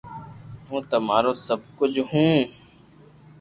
ھون 0.67 0.81
تمارو 0.91 1.31
سب 1.45 1.59
ڪجھ 1.77 1.99
ھون 2.09 2.33